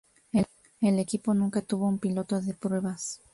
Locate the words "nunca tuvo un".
1.35-1.99